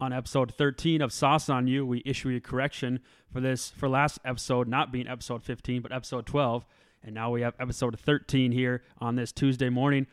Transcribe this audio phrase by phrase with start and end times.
[0.00, 1.86] on episode 13 of Sauce'n on You.
[1.86, 3.00] We issue a correction
[3.32, 6.64] for this for last episode not being episode 15 but episode 12,
[7.02, 10.06] and now we have episode 13 here on this Tuesday morning.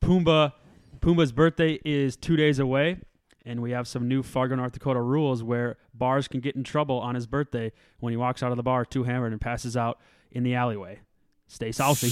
[0.00, 0.52] Pumba
[1.00, 2.98] Pumba's birthday is 2 days away.
[3.46, 6.98] And we have some new Fargo, North Dakota rules where bars can get in trouble
[6.98, 9.98] on his birthday when he walks out of the bar too hammered and passes out
[10.30, 11.00] in the alleyway.
[11.46, 12.10] Stay saucy.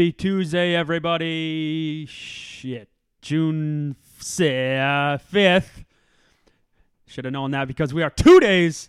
[0.00, 2.06] Happy Tuesday, everybody.
[2.06, 2.88] Shit.
[3.20, 5.84] June 5th.
[7.06, 8.88] Should have known that because we are two days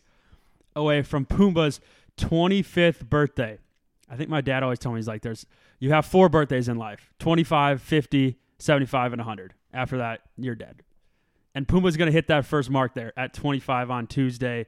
[0.73, 1.81] away from Pumba's
[2.15, 3.59] 25th birthday.
[4.09, 5.45] I think my dad always told me, he's like, there's,
[5.79, 9.53] you have four birthdays in life 25, 50, 75, and 100.
[9.73, 10.81] After that, you're dead.
[11.53, 14.65] And Pumba's going to hit that first mark there at 25 on Tuesday.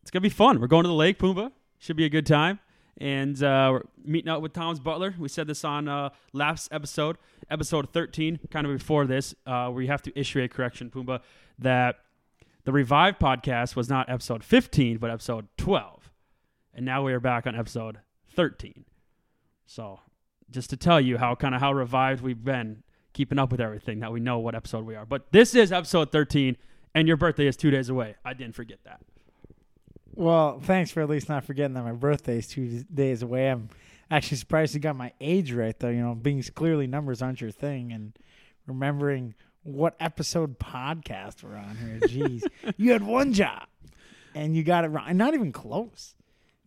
[0.00, 0.62] It's going to be fun.
[0.62, 1.52] We're going to the lake, Pumba.
[1.78, 2.60] Should be a good time
[3.00, 5.14] and uh, we're meeting up with Thomas Butler.
[5.18, 7.16] We said this on uh, last episode,
[7.50, 11.20] episode 13, kind of before this, uh, where you have to issue a correction, Pumba,
[11.58, 11.96] that
[12.64, 16.10] the Revive podcast was not episode 15, but episode 12.
[16.74, 17.98] And now we are back on episode
[18.34, 18.84] 13.
[19.66, 20.00] So
[20.50, 22.82] just to tell you how kind of how revived we've been
[23.12, 25.06] keeping up with everything, that we know what episode we are.
[25.06, 26.56] But this is episode 13,
[26.94, 28.16] and your birthday is two days away.
[28.24, 29.00] I didn't forget that.
[30.18, 33.52] Well, thanks for at least not forgetting that my birthday is two days away.
[33.52, 33.68] I'm
[34.10, 35.90] actually surprised you got my age right, though.
[35.90, 38.18] You know, being clearly numbers aren't your thing, and
[38.66, 42.00] remembering what episode podcast we're on here.
[42.08, 42.42] Jeez,
[42.76, 43.68] you had one job,
[44.34, 45.04] and you got it wrong.
[45.06, 46.16] And not even close.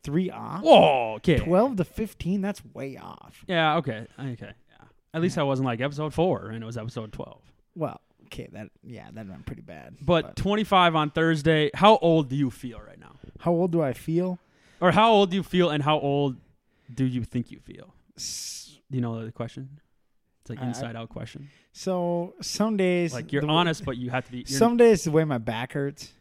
[0.01, 0.61] Three off.
[0.63, 1.37] Whoa, okay.
[1.37, 2.39] Twelve to fifteen.
[2.39, 3.43] That's way off.
[3.47, 3.75] Yeah.
[3.77, 4.07] Okay.
[4.17, 4.53] Okay.
[4.69, 4.85] Yeah.
[5.13, 7.41] At least I wasn't like episode four, and it was episode twelve.
[7.75, 8.47] Well, okay.
[8.53, 9.97] That yeah, that went pretty bad.
[10.01, 11.69] But, 25 on Thursday.
[11.73, 13.11] How old do you feel right now?
[13.41, 14.39] How old do I feel?
[14.79, 16.37] Or how old do you feel, and how old
[16.93, 17.93] do you think you feel?
[18.15, 19.79] Do you know the question?
[20.41, 21.49] It's like I- inside out question.
[21.73, 24.43] So some days, Like you're the- honest, but you have to be.
[24.45, 26.11] Some days the way my back hurts,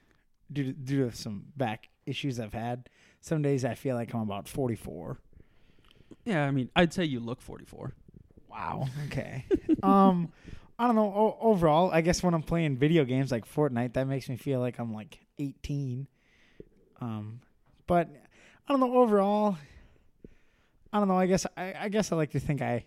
[0.53, 2.89] due to, due to some back issues I've had.
[3.21, 5.19] Some days I feel like I'm about 44.
[6.25, 7.93] yeah, I mean, I'd say you look 44.
[8.49, 8.87] Wow.
[9.07, 9.45] Okay.
[9.83, 10.31] um,
[10.79, 11.13] I don't know.
[11.15, 14.61] O- overall, I guess when I'm playing video games like Fortnite, that makes me feel
[14.61, 16.07] like I'm like 18.
[17.01, 17.41] Um,
[17.87, 18.09] but
[18.69, 18.95] I don't know.
[18.97, 19.57] Overall,
[20.93, 21.19] I don't know.
[21.19, 22.85] I guess I, I guess I like to think I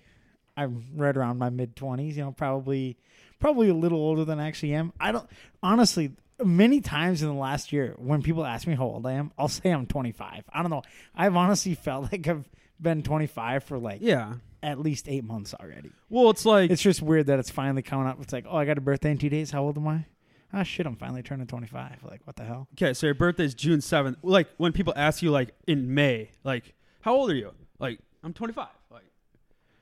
[0.56, 2.16] I'm right around my mid 20s.
[2.16, 2.98] You know, probably
[3.40, 4.94] probably a little older than I actually am.
[5.00, 5.28] I don't
[5.62, 6.12] honestly.
[6.44, 9.48] Many times in the last year, when people ask me how old I am, I'll
[9.48, 10.44] say I'm 25.
[10.52, 10.82] I don't know.
[11.16, 12.50] I've honestly felt like I've
[12.82, 14.34] been 25 for like Yeah.
[14.64, 15.92] at least eight months already.
[16.10, 18.20] Well, it's like It's just weird that it's finally coming up.
[18.20, 19.52] It's like, oh, I got a birthday in two days.
[19.52, 20.06] How old am I?
[20.56, 22.04] Ah, shit, I'm finally turning 25.
[22.04, 22.68] Like, what the hell?
[22.74, 22.94] okay.
[22.94, 24.18] So your birthday's June 7th.
[24.22, 27.52] Like when people ask you, like in May, like how old are you?
[27.80, 28.68] Like I'm 25.
[28.92, 29.04] Like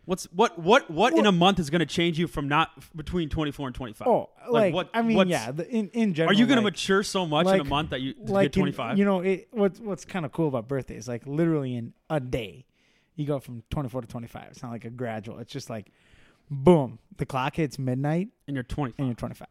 [0.06, 3.28] what's what what what in a month is going to change you from not between
[3.30, 4.08] 24 and 25?
[4.08, 5.52] Oh, like, what- I mean, yeah.
[5.52, 8.02] The, in in general, Are you going to mature so much in a month that
[8.02, 8.92] you like get 25?
[8.94, 11.08] In, you know, it, what's what's kind of cool about birthdays?
[11.08, 12.66] Like, literally in a day,
[13.16, 14.48] you go from 24 to 25.
[14.52, 15.38] It's not like a gradual.
[15.40, 15.92] It's just like,
[16.50, 19.00] boom, the clock hits midnight and you're 25.
[19.00, 19.48] and you're 25.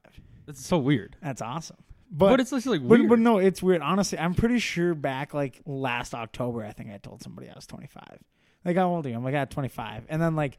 [0.47, 1.17] That's so weird.
[1.23, 1.77] That's awesome.
[2.12, 3.09] But, But it's just like weird.
[3.09, 3.83] but no, it's weird.
[3.83, 7.67] Honestly, I'm pretty sure back like last October, I think I told somebody I was
[7.67, 8.03] 25.
[8.65, 9.15] Like, how old are you?
[9.15, 10.06] I'm like, I'm 25.
[10.09, 10.59] And then like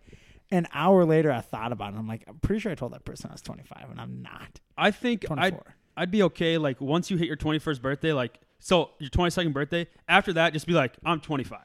[0.50, 1.98] an hour later, I thought about it.
[1.98, 4.60] I'm like, I'm pretty sure I told that person I was 25, and I'm not
[4.78, 5.44] I think 24.
[5.44, 6.58] I'd, I'd be okay.
[6.58, 9.88] Like once you hit your 21st birthday, like so your 22nd birthday.
[10.08, 11.60] After that, just be like, I'm 25.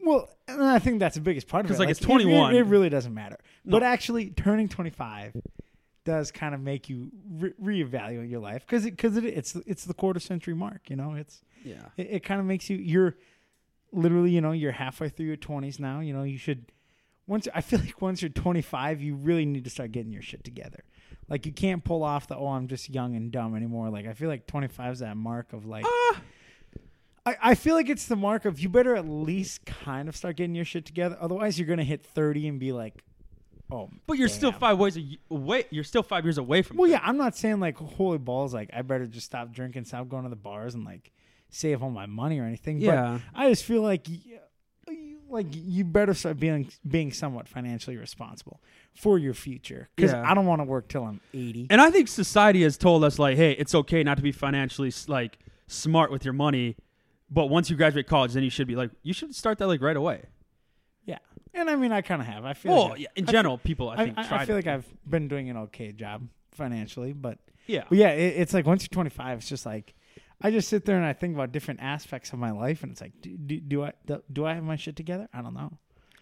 [0.00, 1.74] Well, and I think that's the biggest part of it.
[1.74, 2.54] 'Cause, like, it's 21.
[2.54, 3.36] It, it really doesn't matter.
[3.64, 3.72] No.
[3.72, 5.34] But actually, turning 25
[6.08, 7.52] does kind of make you re-
[7.84, 10.88] reevaluate your life because because it, it's it's the quarter century mark.
[10.90, 11.86] You know, it's Yeah.
[11.96, 13.14] it, it kind of makes you you're
[13.92, 16.00] literally you know you're halfway through your 20s now.
[16.00, 16.72] You know, you should
[17.26, 20.44] once I feel like once you're 25, you really need to start getting your shit
[20.44, 20.82] together.
[21.28, 23.90] Like you can't pull off the oh I'm just young and dumb anymore.
[23.90, 25.84] Like I feel like 25 is that mark of like.
[25.86, 26.20] Ah.
[27.26, 30.36] I, I feel like it's the mark of you better at least kind of start
[30.36, 31.18] getting your shit together.
[31.20, 32.94] Otherwise, you're gonna hit 30 and be like,
[33.70, 33.90] oh.
[34.06, 34.98] But you're still five ways
[35.30, 35.64] away.
[35.70, 36.76] You're still five years away from.
[36.76, 38.52] Well, yeah, I'm not saying like holy balls.
[38.54, 41.12] Like I better just stop drinking, stop going to the bars, and like
[41.50, 42.80] save all my money or anything.
[42.80, 43.18] Yeah.
[43.34, 44.08] But I just feel like.
[44.08, 44.38] you-
[45.30, 48.62] Like you better start being being somewhat financially responsible
[48.94, 50.24] for your future because Yeah.
[50.26, 51.66] I don't want to work till I'm 80.
[51.68, 54.90] And I think society has told us like, hey, it's okay not to be financially
[55.06, 56.76] like smart with your money,
[57.30, 59.82] but once you graduate college, then you should be like, you should start that like
[59.82, 60.24] right away.
[61.08, 61.18] Yeah,
[61.54, 62.44] and I mean, I kind of have.
[62.44, 62.72] I feel.
[62.72, 64.86] Well, like yeah, in I general, people I think I, try I feel like I've
[65.08, 67.84] been doing an okay job financially, but yeah.
[67.88, 69.94] But yeah, it, it's like once you're 25, it's just like
[70.40, 73.00] I just sit there and I think about different aspects of my life, and it's
[73.00, 75.28] like, do, do, do I do, do I have my shit together?
[75.32, 75.72] I don't know.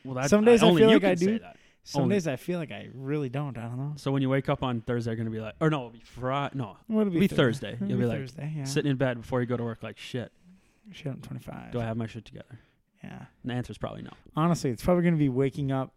[0.04, 1.40] Well, that, some days I feel like I do.
[1.82, 3.56] Some Only- days I feel like I really don't.
[3.56, 3.92] I don't know.
[3.96, 6.00] So when you wake up on Thursday, you're gonna be like, or no, it'll be
[6.00, 6.58] Friday.
[6.58, 7.74] No, What it'll be Thursday.
[7.74, 8.54] It'll You'll be like Thursday.
[8.56, 8.64] Yeah.
[8.64, 10.32] sitting in bed before you go to work, like shit.
[10.92, 11.72] Shit, I'm 25.
[11.72, 12.58] Do I have my shit together?
[13.06, 13.24] Yeah.
[13.42, 14.10] And the answer's probably no.
[14.36, 15.94] Honestly, it's probably gonna be waking up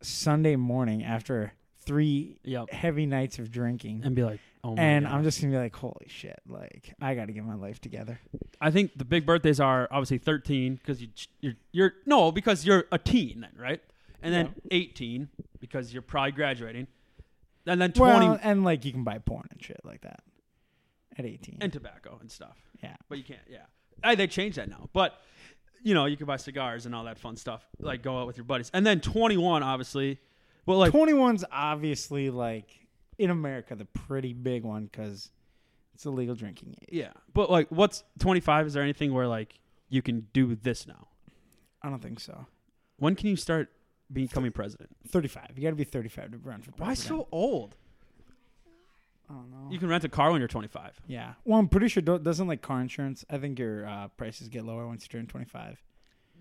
[0.00, 2.70] Sunday morning after three Yep.
[2.70, 5.14] heavy nights of drinking, And be like, oh my and God.
[5.14, 6.40] I'm just gonna be like, holy shit!
[6.46, 8.20] Like I got to get my life together.
[8.60, 11.08] I think the big birthdays are obviously 13 because you
[11.40, 13.82] you're you're no because you're a teen then right,
[14.22, 14.78] and then Yeah.
[14.78, 15.28] 18
[15.60, 16.86] because you're probably graduating,
[17.66, 20.22] and then 20 Well, and like you can buy porn and shit like that
[21.18, 21.58] at 18.
[21.60, 22.56] and tobacco and stuff.
[22.82, 22.96] yeah.
[23.08, 23.40] But you can't.
[23.48, 23.66] Yeah,
[24.02, 24.88] I, they changed that now.
[24.92, 25.20] But
[25.84, 27.64] you know you can buy cigars and all that fun stuff.
[27.78, 30.18] Like go out with your buddies, and then 21 obviously.
[30.66, 32.88] Well, like 21's obviously like
[33.18, 35.30] in America the pretty big one because
[35.94, 36.88] it's a legal drinking age.
[36.90, 38.66] yeah, but like what's 25?
[38.66, 41.06] Is there anything where like you can do this now?
[41.82, 42.46] I don't think so.
[42.96, 43.70] When can you start
[44.10, 44.90] becoming president?
[45.08, 45.50] 35.
[45.56, 46.80] You got to be 35 to run for president.
[46.80, 47.76] Why so old?
[49.28, 49.68] I don't know.
[49.70, 51.00] You can rent a car when you're 25.
[51.06, 51.34] yeah.
[51.44, 53.24] Well, I'm pretty sure do- doesn't like car insurance.
[53.30, 55.82] I think your uh, prices get lower once you turn 25.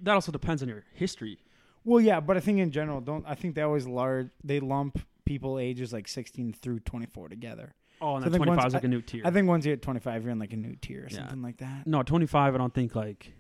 [0.02, 1.40] That also depends on your history.
[1.86, 5.00] Well, yeah, but I think in general, don't I think they always large they lump
[5.26, 7.74] people ages like 16 through 24 together.
[8.02, 9.22] Oh, and So then 25 once- is like a new tier.
[9.26, 11.20] I think once you hit 25, you're in like a new tier or Yeah.
[11.20, 11.88] something like that.
[11.88, 12.54] no, 25.
[12.54, 13.32] I don't think like.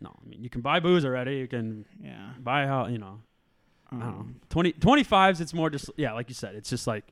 [0.00, 1.36] No, I mean you can buy booze already.
[1.38, 2.32] You can Yeah.
[2.38, 3.20] buy how you know.
[3.92, 4.06] I don't know.
[4.06, 5.40] Um, 20 25s.
[5.40, 6.54] It's more just yeah, like you said.
[6.54, 7.04] It's just like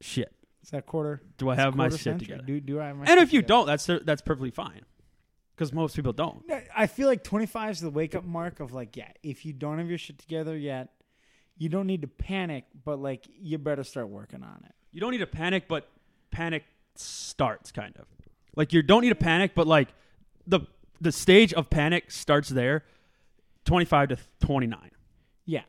[0.00, 0.32] shit.
[0.62, 1.22] is that quarter?
[1.36, 2.26] Do I have my shit century.
[2.26, 2.42] together?
[2.42, 3.48] Do, do I have my And if you together?
[3.48, 4.82] don't, that's that's perfectly fine.
[5.54, 6.44] Because most people don't.
[6.76, 9.78] I feel like 25 is the wake up mark of like, yeah, if you don't
[9.78, 10.90] have your shit together yet,
[11.56, 14.72] you don't need to panic, but like, you better start working on it.
[14.92, 15.88] You don't need to panic, but
[16.30, 16.62] panic
[16.94, 18.06] starts kind of.
[18.54, 19.88] Like you don't need to panic, but like
[20.46, 20.60] the
[21.00, 22.84] the stage of panic starts there,
[23.64, 24.90] 25 to 29.
[25.46, 25.62] Yeah.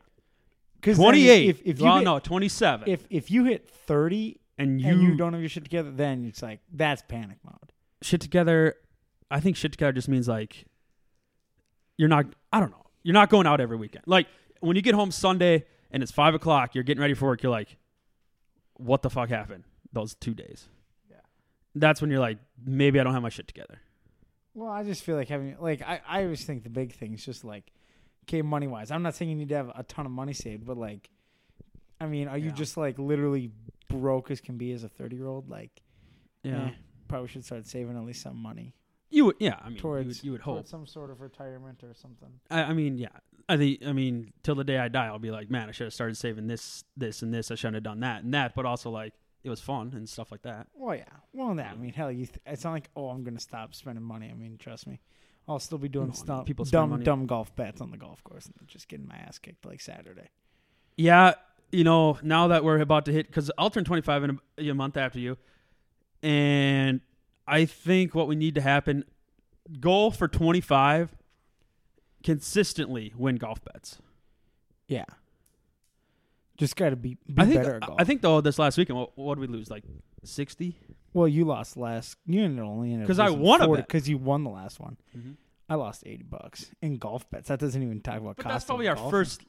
[0.80, 1.48] Because 28.
[1.48, 2.88] If, if you well, hit, no, 27.
[2.88, 6.24] if if you hit 30 and you, and you don't have your shit together, then
[6.24, 7.72] it's like that's panic mode.
[8.02, 8.76] shit together,
[9.30, 10.64] I think shit together just means like
[11.98, 12.26] you're not.
[12.52, 12.86] I don't know.
[13.02, 14.04] You're not going out every weekend.
[14.06, 14.26] Like
[14.60, 17.42] when you get home Sunday and it's five o'clock, you're getting ready for work.
[17.42, 17.76] You're like,
[18.74, 20.66] what the fuck happened those two days?
[21.10, 21.16] Yeah.
[21.74, 23.80] That's when you're like, maybe I don't have my shit together.
[24.54, 27.24] Well, I just feel like having like I I always think the big thing is
[27.24, 27.70] just like,
[28.30, 28.90] okay, money wise.
[28.90, 31.10] I'm not saying you need to have a ton of money saved, but like,
[32.00, 32.52] I mean, are you Yeah.
[32.54, 33.50] just like literally
[33.88, 35.48] broke as can be as a 30 year old?
[35.48, 35.82] Like,
[36.42, 36.66] Yeah.
[36.68, 36.70] eh,
[37.08, 38.74] probably should start saving at least some money.
[39.10, 39.58] You would, yeah.
[39.60, 40.54] I mean, you towards would, you would hope.
[40.58, 42.28] towards some sort of retirement or something.
[42.48, 43.08] I, I mean, yeah.
[43.48, 43.84] I think.
[43.84, 46.16] I mean, till the day I die, I'll be like, man, I should have started
[46.16, 47.50] saving this, this, and this.
[47.50, 48.54] I shouldn't have done that and that.
[48.54, 49.12] But also, like,
[49.42, 50.68] it was fun and stuff like that.
[50.72, 51.04] Well, yeah.
[51.32, 52.26] Well, that I mean, hell, you.
[52.26, 54.30] Th- it's not like oh, I'm gonna stop spending money.
[54.30, 55.00] I mean, trust me,
[55.50, 58.46] I'll still be doing No, stuff, people dumb, dumb golf bets on the golf course
[58.46, 60.28] and just getting my ass kicked like Saturday.
[60.96, 61.34] Yeah,
[61.72, 64.74] you know, now that we're about to hit, because I'll turn 25 in a, a
[64.74, 65.36] month after you,
[66.22, 67.00] and
[67.48, 69.04] I think what we need to happen,
[69.80, 71.16] goal for 25,
[72.22, 73.98] consistently win golf bets.
[74.86, 75.04] Yeah.
[76.56, 77.56] Just got to be, be I think.
[77.56, 78.00] better at golf.
[78.00, 79.68] I think though this last weekend, what, what did we lose?
[79.68, 79.82] Like
[80.22, 80.76] 60.
[81.12, 82.16] Well, you lost last.
[82.26, 84.96] You ended only ended 'Cause I won a because you won the last one.
[85.16, 85.32] Mm-hmm.
[85.68, 87.48] I lost eighty bucks in golf bets.
[87.48, 88.52] That doesn't even talk about But cost.
[88.54, 89.42] that's probably our first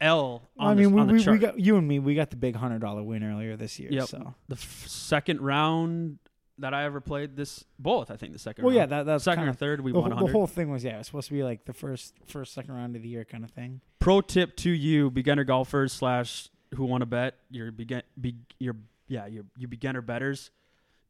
[0.00, 0.42] L.
[0.58, 1.98] On I the- mean, we, on the we, we got you and me.
[1.98, 3.90] We got the big hundred dollar win earlier this year.
[3.92, 4.08] Yep.
[4.08, 6.18] So the f- second round
[6.58, 7.36] that I ever played.
[7.36, 8.64] This both, I think, the second.
[8.64, 8.92] well, yeah, round.
[8.92, 10.28] that that's second kind or third, we the, won whole- 100.
[10.28, 12.74] the whole thing was yeah, it was supposed to be like the first first second
[12.74, 13.80] round of the year kind of thing.
[14.00, 18.76] pro tip to you beginner golfers slash who want to bet your begin be, your
[19.06, 20.50] yeah your you beginner betters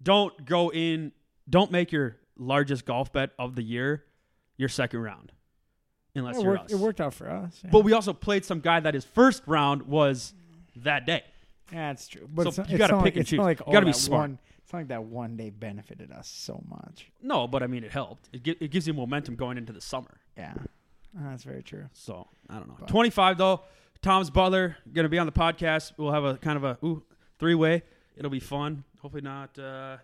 [0.03, 1.13] don't go in
[1.49, 4.05] don't make your largest golf bet of the year
[4.57, 5.33] your second round
[6.15, 6.65] unless it you're worked.
[6.67, 6.73] us.
[6.73, 7.61] It worked out for us.
[7.65, 7.71] Yeah.
[7.73, 10.35] but we also played some guy that his first round was
[10.77, 11.25] that day
[11.73, 12.27] yeah, it's true.
[12.33, 13.39] But So it's, you gotta pick like, and choose.
[13.41, 14.21] like You oh, gotta be smart.
[14.23, 17.11] One, it's not like that one day benefited us so much.
[17.23, 19.81] no but i mean it helped it, gi- it gives you momentum going into the
[19.81, 21.87] summer Yeah, uh, that's very true.
[21.93, 23.63] so i don't know But- 25 though
[24.01, 27.03] Thomas Butler gonna be on the podcast we'll have a kind of a ooh,
[27.39, 27.83] three-way
[28.19, 28.85] it'll be fun.
[29.01, 29.97] Hopefully not uh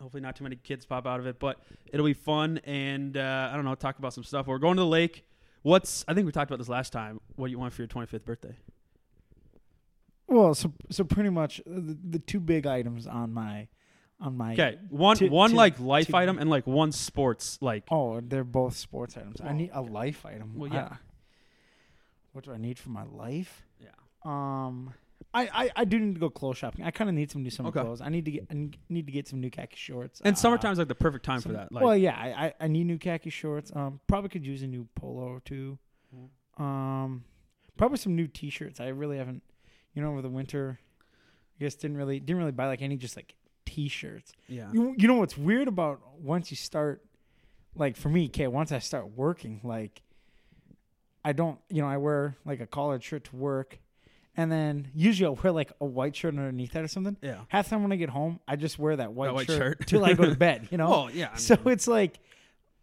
[0.00, 1.58] hopefully not too many kids pop out of it but
[1.92, 4.46] it'll be fun and uh i don't know talk about some stuff.
[4.46, 5.24] We're going to the lake.
[5.62, 7.20] What's i think we talked about this last time.
[7.36, 8.56] What do you want for your 25th birthday?
[10.26, 13.66] Well, so so pretty much the, the two big items on my
[14.20, 17.58] on my okay one to- one to- like life to- item and like one sports
[17.60, 19.40] like Oh, they're both sports items.
[19.42, 20.52] I need a life item.
[20.56, 20.96] well I- yeah.
[22.32, 23.66] What do I need for my life?
[23.82, 23.88] Yeah.
[24.24, 24.94] Um,
[25.32, 26.84] I, I, I do need to go clothes shopping.
[26.84, 27.80] I kind of need some new summer Okay.
[27.82, 28.00] clothes.
[28.00, 30.20] I need to get I need to get some new khaki shorts.
[30.24, 31.70] And Uh, summertime's like the perfect time some- for that.
[31.72, 33.70] Like, well, yeah, I, I need new khaki shorts.
[33.74, 35.78] Um, probably could use a new polo or two.
[36.14, 36.60] Mhm.
[36.62, 37.24] Um,
[37.76, 38.80] probably some new T-shirts.
[38.80, 39.42] I really haven't,
[39.94, 40.80] you know, over the winter.
[41.58, 43.34] I guess didn't really didn't really buy like any just like
[43.66, 44.32] T-shirts.
[44.48, 44.70] yeah.
[44.72, 47.04] You you know what's weird about once you start,
[47.76, 50.02] like for me, okay, once I start working, like
[51.24, 53.78] I don't, you know, I wear like a collared shirt to work,
[54.36, 57.16] and then usually I'll wear like a white shirt underneath that or something.
[57.20, 57.40] Yeah.
[57.48, 60.04] Half the time when I get home, I just wear that white, white shirt, till
[60.04, 60.68] I go to bed.
[60.72, 61.30] You know, Oh, yeah.
[61.34, 62.18] I so mean, it's like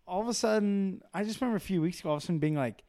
[0.08, 2.39] all of a sudden, I just remember a few weeks ago, all of a sudden
[2.39, 2.84] being like,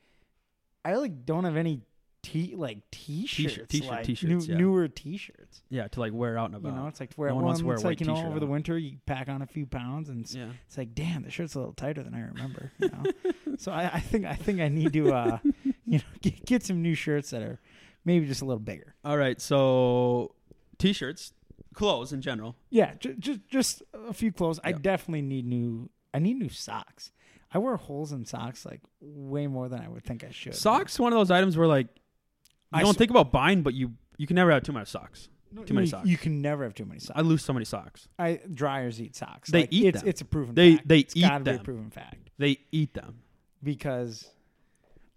[0.85, 1.83] I like don't have any
[2.23, 4.59] t like t-shirts, t-shirt- like t-shirts, new, yeah.
[4.59, 5.63] newer t-shirts.
[5.71, 6.71] yeah, to like wear out and about.
[6.71, 7.49] You know, it's like to wear No one one.
[7.51, 9.41] wants to wear a it's white like you know, over the winter, you pack on
[9.41, 10.49] a few pounds, and it's, yeah.
[10.67, 12.73] it's like, damn, the shirt's a little tighter than I remember.
[12.81, 13.03] You know,
[13.59, 15.39] so I, I think I think I need to, uh,
[15.87, 17.61] you know, get, get some new shirts that are
[18.09, 18.95] maybe just a little bigger.
[19.05, 19.41] All right.
[19.41, 20.35] So,
[20.79, 21.33] t-shirts,
[21.75, 22.57] clothes in general.
[22.71, 24.59] Yeah, just just just a few clothes.
[24.65, 25.91] I definitely need new.
[26.13, 27.13] I need new socks.
[27.53, 30.55] I wear holes in socks like way more than I would think I should.
[30.55, 33.75] Socks, one of those items where like you I don't s- think about buying, but
[33.75, 35.29] you you can never have too much socks.
[35.51, 36.07] No, too many you- socks.
[36.09, 37.19] You can never have too many socks.
[37.19, 38.07] I lose so many socks.
[38.19, 39.51] I dryers eat socks.
[39.51, 40.09] They Like, eat it's, them.
[40.09, 40.55] It's a proven.
[40.55, 40.89] They- fact.
[40.89, 41.61] they It's eat gotta be them.
[41.61, 43.21] a proven fact They eat them.
[43.63, 44.29] because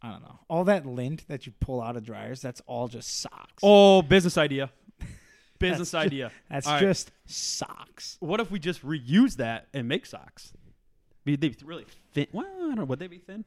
[0.01, 2.41] I don't know all that lint that you pull out of dryers.
[2.41, 3.61] That's all just socks.
[3.63, 4.71] Oh, business idea.
[5.59, 6.31] Business That's idea.
[6.49, 6.79] that's all right.
[6.81, 8.17] just socks.
[8.19, 10.53] What if we just reuse that and make socks?
[11.23, 12.25] Be they be really thin?
[12.31, 12.85] Well, I don't know.
[12.85, 13.45] Would they be thin?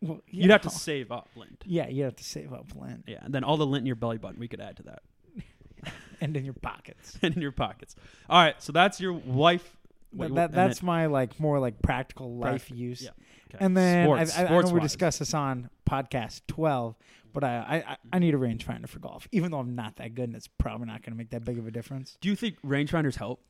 [0.00, 1.62] Well, You'd have to save up lint.
[1.66, 3.96] Yeah, you'd have to save up lint Yeah, and then all the lint in your
[3.96, 5.02] belly button we could add to that
[6.22, 7.18] and in your pockets.
[7.22, 7.94] and in your pockets.
[8.30, 9.76] All right, so that's your wife.
[10.14, 13.02] Wait, that, and that's then- my like more like practical life Prac- use.
[13.02, 13.10] yeah,
[13.54, 13.64] okay.
[13.64, 16.96] And then sports, I, I, I know we discussed this on podcast twelve,
[17.32, 20.24] but I, I I need a rangefinder for golf, even though I'm not that good,
[20.28, 22.16] and it's probably not going to make that big of a difference.
[22.20, 23.42] Do you think rangefinders help,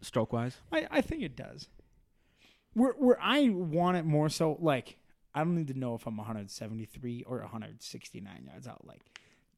[0.00, 0.56] stroke wise?
[0.72, 1.68] I, I think it does.
[2.74, 4.98] Where where I want it more so like
[5.34, 8.86] I don't need to know if I'm 173 or 169 yards out.
[8.86, 9.02] Like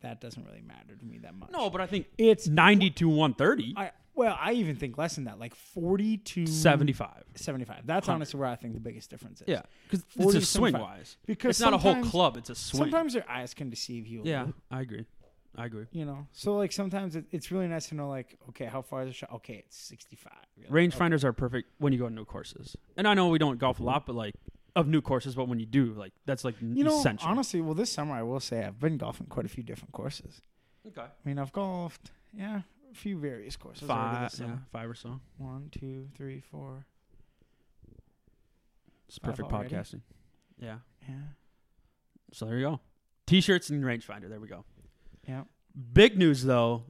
[0.03, 1.51] that doesn't really matter to me that much.
[1.51, 3.75] No, but I think it's ninety to one thirty.
[3.77, 7.25] I well I even think less than that, like 40 to 75.
[7.37, 7.87] 75.
[7.87, 8.15] That's 100.
[8.15, 9.49] honestly where I think the biggest difference is.
[9.49, 11.17] Yeah, because it's a swing wise.
[11.25, 12.37] because It's not a whole club.
[12.37, 12.83] It's a swing.
[12.83, 14.23] Sometimes their eyes can deceive you.
[14.25, 14.49] Yeah.
[14.71, 15.07] I agree.
[15.57, 15.87] I agree.
[15.91, 19.03] you know so like sometimes it, it's really nice to know like okay how far
[19.03, 20.69] is the shot okay it's 65 really.
[20.69, 20.97] Okay.
[20.97, 22.77] Rangefinders are perfect when you go to new courses.
[22.97, 24.35] And I know we don't golf a lot, but like
[24.77, 27.29] of new courses, but when you do, like that's like you know essential.
[27.29, 30.41] honestly well this summer i will say i've been golfing quite a few different courses
[30.87, 31.03] okay.
[31.03, 32.61] i mean i've golfed yeah
[32.95, 35.21] few various courses already Five, this yeah, five or so.
[35.37, 36.87] one two three four
[39.09, 39.75] It's Five perfect already?
[39.75, 40.00] podcasting.
[40.59, 40.78] Yeah.
[41.09, 41.14] yeah
[42.33, 42.80] So there you go.
[43.26, 44.28] T-shirts and rangefinder.
[44.28, 44.64] There we go.
[45.26, 45.42] yeah
[45.92, 46.85] Big news though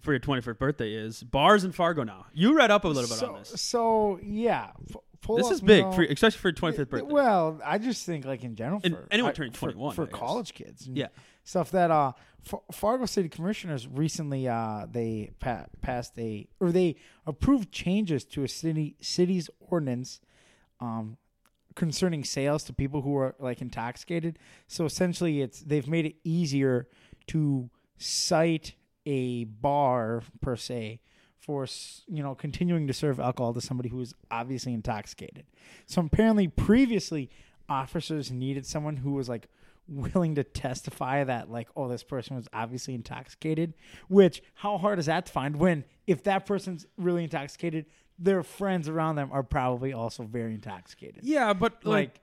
[0.00, 2.26] for your 21st birthday is bars in Fargo now.
[2.32, 3.60] You read up a little bit so, on this.
[3.60, 6.88] so yeah f- pull This up, is you big know- for especially for your 25th
[6.88, 7.12] birthday.
[7.12, 10.06] Well, I just think like in general And for anyone I- turning 21, for, I
[10.06, 10.14] guess.
[10.14, 11.08] college kids, Yeah.
[11.48, 12.12] Stuff that uh
[12.46, 18.44] F- Fargo City Commissioners recently uh they pa- passed a or they approved changes to
[18.44, 20.20] a city city's ordinance
[20.80, 21.16] um
[21.74, 24.36] concerning sales to people who are like intoxicated.
[24.66, 26.88] So essentially, it's they've made it easier
[27.28, 28.74] to cite
[29.06, 31.00] a bar per se
[31.38, 31.66] for
[32.08, 35.46] you know continuing to serve alcohol to somebody who is obviously intoxicated.
[35.86, 37.30] So apparently, previously,
[37.68, 39.48] officers needed someone who was like
[39.88, 43.72] willing to testify that like oh this person was obviously intoxicated
[44.08, 47.86] which how hard is that to find when if that person's really intoxicated
[48.18, 51.20] their friends around them are probably also very intoxicated?
[51.22, 52.20] Yeah, but like,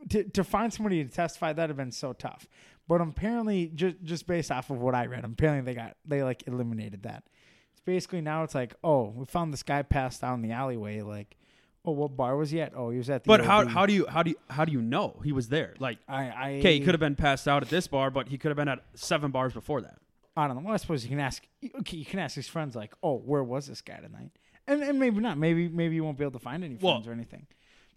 [0.00, 2.48] like to, to find somebody to testify that would have been so tough.
[2.88, 6.44] But apparently just just based off of what i read apparently they got they like
[6.46, 7.24] eliminated that.
[7.72, 11.00] It's basically now it's like oh we found this guy passed out in the alleyway
[11.00, 11.36] like
[11.84, 13.68] oh what bar was he at oh he was at the but how OB.
[13.68, 15.74] how do you how do you how do you know he was there?
[15.78, 18.38] Like i i okay, he could have been passed out at this bar, but he
[18.38, 19.96] could have been at seven bars before that.
[20.36, 20.62] I don't know.
[20.64, 21.46] Well, I suppose you can ask.
[21.80, 24.30] Okay, you can ask his friends like, "Oh, where was this guy tonight?"
[24.66, 25.38] And and maybe not.
[25.38, 27.46] Maybe maybe you won't be able to find any Well, friends or anything.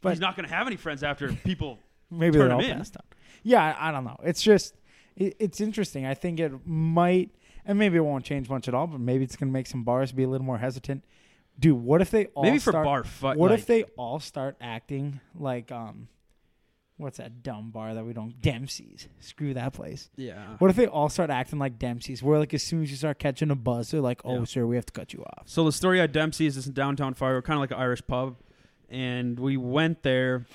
[0.01, 1.79] But he's not going to have any friends after people.
[2.11, 2.77] Maybe turn they're all in.
[2.77, 3.05] passed out.
[3.43, 4.17] Yeah, I, I don't know.
[4.23, 4.75] It's just
[5.15, 6.05] it, it's interesting.
[6.05, 7.31] I think it might,
[7.65, 8.85] and maybe it won't change much at all.
[8.85, 11.03] But maybe it's going to make some bars be a little more hesitant.
[11.59, 13.37] Dude, what if they all maybe for start, bar fight.
[13.37, 16.07] What like, if they all start acting like um,
[16.97, 19.07] what's that dumb bar that we don't Dempsey's?
[19.19, 20.09] Screw that place.
[20.15, 20.55] Yeah.
[20.59, 23.17] What if they all start acting like Dempsey's, where like as soon as you start
[23.19, 24.43] catching a buzz, they're like, "Oh, Yeah.
[24.45, 27.13] sir, we have to cut you off." So the story at Dempsey's is in downtown
[27.15, 28.35] Fargo, kind of like an Irish pub,
[28.89, 30.45] and we went there.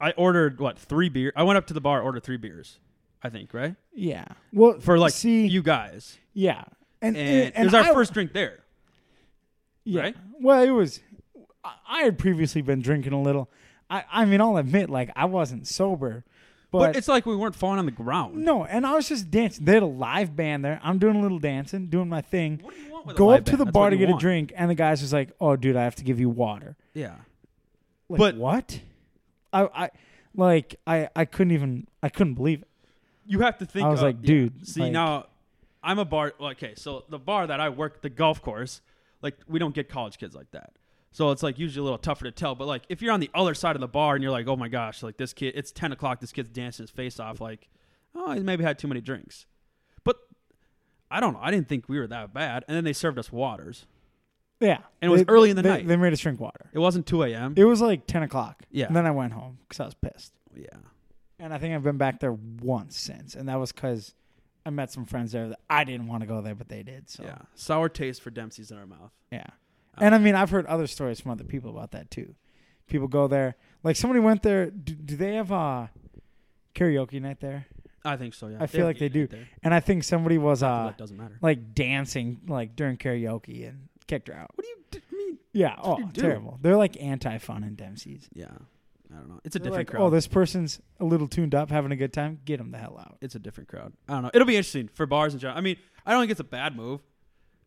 [0.00, 1.32] I ordered what three beer.
[1.36, 2.78] I went up to the bar, ordered three beers,
[3.22, 3.76] I think, right?
[3.94, 4.26] Yeah.
[4.52, 6.18] Well, For like see, you guys.
[6.34, 6.64] yeah,
[7.02, 8.60] and And, and, it was our I- first drink there.
[9.86, 10.00] Yeah.
[10.02, 10.16] right?
[10.40, 11.00] Well, it was.
[11.88, 13.48] I- had previously been drinking a little.
[13.90, 16.24] I I mean, I'll admit, like I wasn't sober,
[16.70, 18.36] But, but, it's like we weren't falling on the ground.
[18.44, 19.64] no, and I was just dancing.
[19.64, 20.80] They had a live band there.
[20.84, 22.60] I'm doing a little dancing, doing my thing.
[22.62, 23.60] What do you want with a Go live up to band?
[23.60, 25.76] the That's bar to you get a drink, and the guy's just like, "Oh, dude,
[25.76, 27.14] I have to give you water." Yeah.
[28.08, 28.80] Like, But- what?
[29.52, 29.90] I I
[30.34, 32.68] like I I couldn't even I couldn't believe it.
[33.26, 33.86] You have to think.
[33.86, 34.26] I was of- like, yeah.
[34.26, 35.26] dude, See like- now,
[35.82, 36.34] I'm a bar.
[36.40, 38.80] Okay, so the bar that I work, the golf course,
[39.22, 40.72] like we don't get college kids like that.
[41.12, 42.54] So it's like usually a little tougher to tell.
[42.54, 44.56] But like if you're on the other side of the bar and you're like, oh
[44.56, 47.40] my gosh, like this kid, it's ten o'clock, this kid's dancing his face off.
[47.40, 47.68] Like,
[48.14, 49.46] oh, he maybe had too many drinks.
[50.04, 50.16] But
[51.10, 51.40] I don't know.
[51.42, 52.64] I didn't think we were that bad.
[52.68, 53.86] And then they served us waters.
[54.58, 55.86] Yeah, And it was They- early in the they- night.
[55.86, 56.70] They made us drink water.
[56.72, 57.52] It wasn't two a.m.
[57.56, 58.62] It was like ten o'clock.
[58.70, 58.86] Yeah.
[58.86, 60.32] and then I went home because I was pissed.
[60.54, 60.66] yeah.
[61.38, 64.14] And I think I've been back there once since, and that was because
[64.66, 67.08] I met some friends there that I didn't want to go there, but they did.
[67.08, 67.38] So Yeah.
[67.54, 69.12] Sour taste for Dempsey's in our mouth.
[69.30, 69.44] yeah.
[69.96, 72.34] Um, And I mean, I've heard other stories from other people about that too.
[72.88, 74.70] People go there, like somebody went there.
[74.70, 75.86] Do, do they have uh,
[76.74, 77.66] karaoke night there?
[78.04, 78.46] I think so.
[78.48, 78.58] Yeah.
[78.60, 79.26] I feel have like they do.
[79.26, 79.48] there.
[79.62, 81.38] And I think somebody was uh, doesn't matter.
[81.42, 84.50] like dancing like during karaoke and kicked her out.
[84.54, 85.38] What do you d- mean?
[85.52, 85.74] Yeah.
[85.82, 86.58] Oh, terrible.
[86.62, 88.28] They're like anti fun in Dempsey's.
[88.32, 88.46] Yeah.
[89.12, 89.40] I don't know.
[89.44, 90.02] It's a They're different like, crowd.
[90.06, 92.40] oh, this person's a little tuned up, having a good time.
[92.44, 93.18] Get them the hell out.
[93.20, 93.92] it's a different crowd.
[94.08, 94.30] I don't know.
[94.34, 95.56] It'll be interesting for bars and general.
[95.56, 97.00] I mean, I don't think it's a bad move.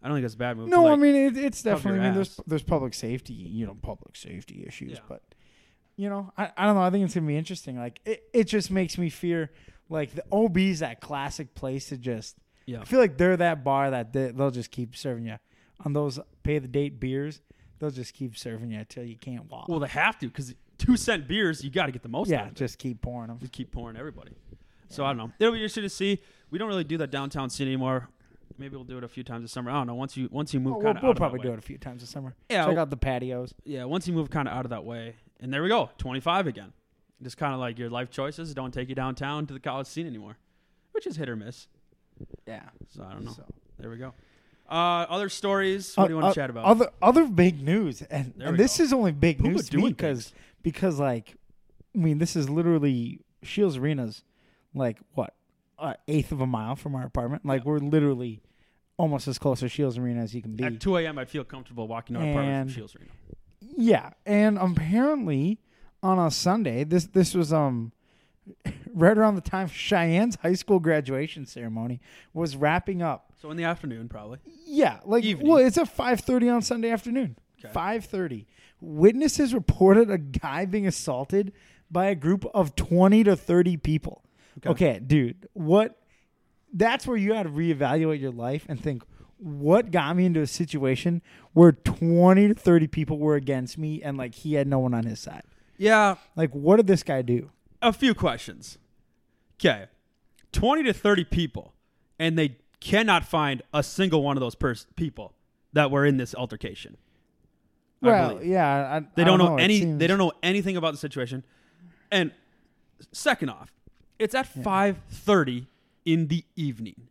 [0.01, 0.69] I don't think it's a bad move.
[0.69, 1.99] No, I mean it, it's definitely.
[1.99, 4.99] I mean, there's there's public safety, you know, public safety issues, Yeah.
[5.09, 5.21] but
[5.97, 6.81] you know, I, I don't know.
[6.81, 7.77] I think it's gonna be interesting.
[7.77, 9.51] Like it, it just makes me fear.
[9.89, 12.37] Like the OB's that classic place to just.
[12.65, 12.79] yeah.
[12.81, 15.37] I feel like they're that bar that they, they'll just keep serving you
[15.83, 17.41] on those pay the date beers.
[17.79, 19.67] They'll just keep serving you until you can't walk.
[19.67, 22.29] Well, they have to because two cent beers, you got to get the most.
[22.29, 22.55] out yeah, of it.
[22.55, 23.37] just keep pouring them.
[23.39, 24.31] Just keep pouring everybody.
[24.87, 25.31] So I don't know.
[25.39, 26.19] It'll be interesting to see.
[26.49, 28.09] We don't really do that downtown scene anymore.
[28.57, 29.69] Maybe we'll do it a few times this summer.
[29.71, 29.93] I don't know.
[29.95, 32.01] Once you once you move we'll kind of we'll probably do it a few times
[32.01, 32.33] this summer.
[32.49, 33.53] Yeah, check out the patios.
[33.63, 36.19] Yeah, once you move kind of out of that way, and there we go, twenty
[36.19, 36.73] five again.
[37.21, 40.07] Just kind of like your life choices don't take you downtown to the college scene
[40.07, 40.37] anymore,
[40.93, 41.67] which is hit or miss.
[42.47, 43.31] Yeah, So I don't know.
[43.31, 43.43] So.
[43.77, 44.13] There we go.
[44.69, 45.95] Uh, other stories.
[45.95, 46.65] What do you want Uh, to chat about?
[46.65, 48.83] Other other big news, and, There and this go.
[48.83, 50.31] is only big news to me doing things.
[50.31, 50.33] because
[50.99, 51.35] like,
[51.95, 54.23] I mean, this is literally Scheels Arena's
[54.73, 55.33] like what
[55.77, 57.45] uh, eighth of a mile from our apartment.
[57.45, 58.41] Like we're literally
[58.97, 60.63] almost as close to Scheels Arena as you can be.
[60.63, 63.11] At 2 a.m., I'd feel comfortable walking to our apartment from Scheels Arena.
[63.77, 65.59] Yeah, and apparently
[66.03, 67.91] on a Sunday, this this was um
[68.93, 71.99] right around the time Sheyenne's high school graduation ceremony
[72.33, 73.31] was wrapping up.
[73.41, 74.39] So in the afternoon, probably.
[74.65, 75.47] Yeah, like Evening.
[75.47, 77.37] well, it's at five thirty on Sunday afternoon.
[77.59, 77.71] Okay.
[77.73, 78.47] Five thirty.
[78.81, 81.51] Witnesses reported a guy being assaulted
[81.91, 84.23] by a group of twenty to thirty people.
[84.59, 84.69] Okay.
[84.69, 85.95] Okay, dude, what?
[86.73, 89.03] That's where you got to reevaluate your life and think,
[89.37, 91.21] what got me into a situation
[91.53, 95.05] where twenty to thirty people were against me and like he had no one on
[95.05, 95.43] his side.
[95.77, 97.51] Yeah, Like, what did this guy do?
[97.81, 98.77] a few questions.
[99.57, 99.85] Okay,
[100.51, 101.73] 20 to 30 people,
[102.19, 105.33] and they cannot find a single one of those pers- people
[105.71, 106.97] that were in this altercation.
[108.01, 109.79] I Well, yeah, I, They I don't, know, It any.
[109.79, 111.43] seems- They don't know anything about the situation.
[112.11, 112.31] And
[113.11, 113.71] second off,
[114.17, 114.63] it's at Yeah.
[114.63, 115.67] five thirty
[116.05, 117.07] in the evening,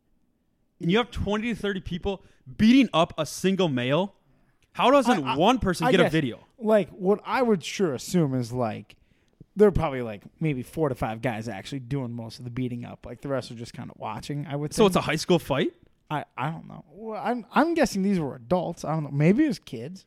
[0.81, 2.23] and you have twenty to thirty people
[2.57, 4.15] beating up a single male.
[4.73, 6.41] How doesn't I- one person get a video?
[6.59, 8.97] Like, what I would sure assume is like
[9.57, 12.85] there are probably like maybe four to five guys actually doing most of the beating
[12.85, 13.05] up.
[13.07, 14.47] Like the rest are just kind of watching.
[14.47, 14.73] I would.
[14.73, 14.89] So think.
[14.91, 15.73] it's a high school fight.
[16.11, 16.85] I I don't know.
[16.91, 18.85] Well, I'm I'm guessing these were adults.
[18.85, 19.11] I don't know.
[19.11, 20.05] Maybe it was kids.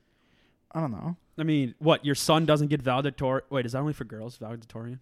[0.73, 1.17] I don't know.
[1.37, 2.05] I mean, what?
[2.05, 3.43] Your son doesn't get valedictorian?
[3.49, 4.37] Wait, is that only for girls?
[4.37, 4.99] Valedictorian?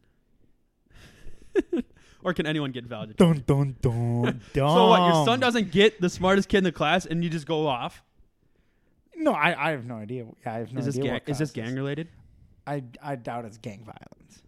[2.23, 3.43] or can anyone get valedictorian?
[3.45, 4.41] Dun dun dun dun.
[4.53, 5.01] So what?
[5.13, 8.03] Your son doesn't get the smartest kid in the class, and you just go off?
[9.15, 10.25] No, I, I have no idea.
[10.45, 11.11] Yeah, I have no is this idea.
[11.11, 11.21] gang?
[11.27, 12.07] Is this gang related?
[12.65, 14.41] I I doubt it's gang violence.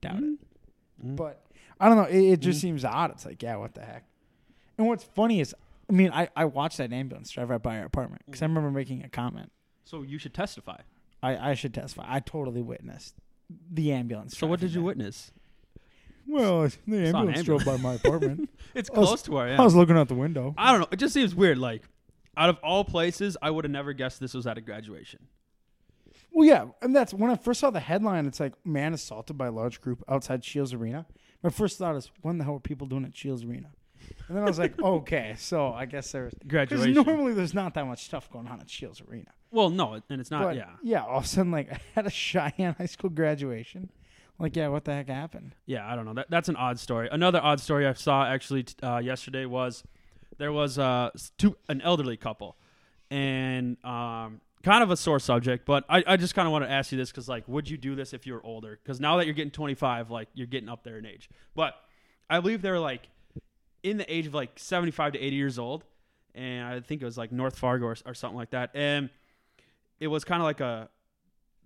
[0.00, 0.34] Doubt Mm.
[0.34, 1.06] it.
[1.06, 1.16] Mm.
[1.16, 1.44] But
[1.80, 2.04] I don't know.
[2.04, 2.62] It, it just Mm.
[2.62, 3.10] seems odd.
[3.10, 4.04] It's like, yeah, what the heck?
[4.78, 5.54] And what's funny is,
[5.88, 8.70] I mean, I, I watched that ambulance drive right by our apartment because I remember
[8.70, 9.50] making a comment.
[9.84, 10.78] So you should testify.
[11.22, 12.04] I, I should testify.
[12.06, 13.14] I totally witnessed
[13.70, 14.36] the ambulance.
[14.36, 15.30] So what did you witness?
[16.26, 18.48] Well, the an ambulance drove by my apartment.
[18.74, 20.54] It's I was- close to where I I was looking out the window.
[20.58, 20.88] I don't know.
[20.90, 21.58] It just seems weird.
[21.58, 21.82] Like,
[22.36, 25.28] out of all places, I would have never guessed this was at a graduation.
[26.32, 28.26] Well, yeah, and that's when I first saw the headline.
[28.26, 31.06] It's like man assaulted by a large group outside Scheels Arena.
[31.42, 33.70] My first thought is, when the hell are people doing at Scheels Arena?
[34.28, 36.94] And then I was like, okay, so I guess there's Graduation.
[36.94, 39.30] normally there's not that much stuff going on at Scheels Arena.
[39.54, 40.42] Well, no, and it's not.
[40.42, 40.70] but yeah.
[40.82, 43.88] yeah, all of a sudden, like I had a Sheyenne High School graduation.
[44.36, 45.54] Like, yeah, what the heck happened?
[45.64, 46.14] Yeah, I don't know.
[46.14, 47.08] That that's an odd story.
[47.10, 49.84] Another odd story I saw actually t- uh, yesterday was
[50.38, 52.56] there was uh, two an elderly couple,
[53.12, 55.64] and um, kind of a sore subject.
[55.64, 57.76] But I, I just kind of want to ask you this because like, would you
[57.76, 58.80] do this if you were older?
[58.82, 61.30] Because now that you're getting 25, like you're getting up there in age.
[61.54, 61.76] But
[62.28, 63.08] I believe they're like
[63.84, 65.84] in the age of like 75 to 80 years old,
[66.34, 68.70] and I think it was like North Fargo or, or something like that.
[68.74, 69.10] And
[70.04, 70.90] it was kind of like a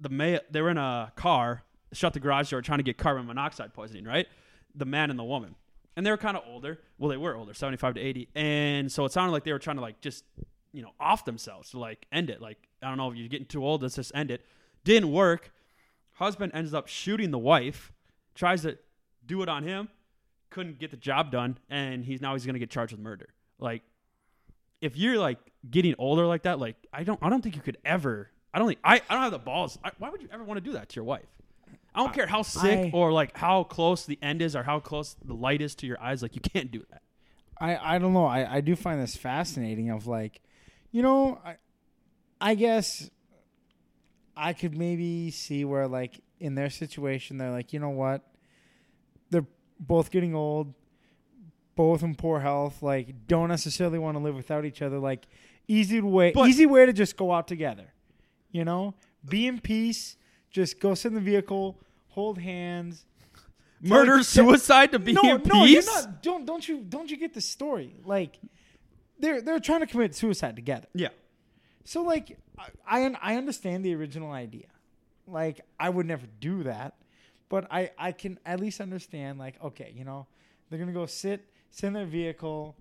[0.01, 3.27] the ma- they were in a car, shut the garage door, trying to get carbon
[3.27, 4.29] monoxide poisoning, right?
[4.77, 5.57] The man and the woman,
[5.97, 6.79] and they were kind of older.
[6.99, 9.77] Well, they were older, 75 to 80, and so it sounded like they were trying
[9.77, 10.25] to like just
[10.73, 12.41] you know off themselves to like end it.
[12.41, 14.45] Like I don't know if you're getting too old, let's just end it.
[14.85, 15.51] Didn't work.
[16.13, 17.93] Husband ends up shooting the wife,
[18.37, 18.79] tries to
[19.27, 19.89] do it on him,
[20.51, 23.31] couldn't get the job done, and he's now he's gonna get charged with murder.
[23.59, 23.83] Like,
[24.81, 25.39] if you're like
[25.71, 28.31] getting older like that, like I don't I don't think you could ever.
[28.53, 29.79] I don't think I, I don't have the balls.
[29.85, 31.27] I, why would you ever want to do that to your wife?
[31.95, 34.79] I don't care how sick I- or like how close the end is or how
[34.81, 36.23] close the light is to your eyes.
[36.23, 37.03] Like you can't do that.
[37.61, 38.25] I, I don't know.
[38.27, 40.41] I, I do find this fascinating of like,
[40.93, 41.57] you know, I,
[42.41, 43.11] I guess
[44.37, 48.23] I could maybe see where like in their situation they're like, you know what?
[49.31, 49.47] They're
[49.81, 50.73] both getting old,
[51.79, 54.99] both in poor health, like don't necessarily want to live without each other.
[54.99, 55.23] Like
[55.69, 57.87] easy way But- easy way to just go out together.
[58.51, 58.95] You know?
[59.29, 60.17] Be in peace,
[60.51, 63.05] just go sit in the vehicle, hold hands,
[63.81, 65.87] Murder, Tell- suicide to be no, in no, you're peace.
[65.87, 66.21] not.
[66.23, 67.95] Don't don't you don't you get the story?
[68.05, 68.39] Like,
[69.21, 70.89] they're they're trying to commit suicide together.
[70.95, 71.09] yeah,
[71.85, 72.39] So like,
[72.87, 74.67] I I, understand the original idea.
[75.29, 76.95] Like, I would never do that,
[77.49, 79.39] but I I can at least understand.
[79.39, 80.27] Like, okay, you know,
[80.69, 82.77] they're gonna go sit sit in their vehicle.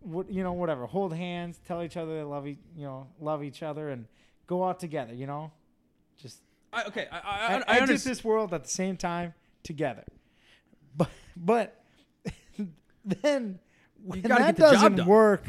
[0.00, 0.86] What you know, whatever.
[0.86, 4.06] Hold hands, tell each other they love e- you know love each other, and
[4.46, 5.14] go out together.
[5.14, 5.50] You know,
[6.20, 6.40] just
[6.72, 7.08] I, okay.
[7.10, 10.04] I, I, I, I, I exit this world at the same time together.
[10.96, 11.84] But but
[13.04, 13.58] then
[14.02, 15.06] when gotta that get the job doesn't done.
[15.06, 15.44] work,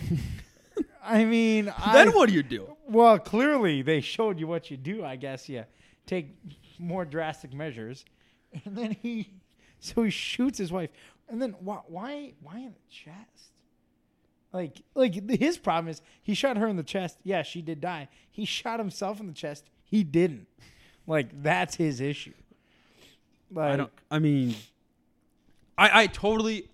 [1.04, 2.76] I mean, I, Then what do you do?
[2.88, 5.06] Well, clearly they showed you what you do.
[5.06, 5.66] I guess you
[6.06, 6.36] take
[6.80, 8.06] more drastic measures,
[8.66, 9.30] and then he
[9.80, 10.90] so he shoots his wife,
[11.30, 13.52] and then why why why in the chest?
[14.54, 17.18] Like like his problem is he shot her in the chest.
[17.24, 18.08] Yeah, she did die.
[18.32, 19.66] He shot himself in the chest.
[19.84, 20.48] He didn't.
[21.06, 22.34] Like that's his issue.
[23.52, 23.92] Like I don't.
[24.12, 24.56] I mean,
[25.78, 26.70] I I totally.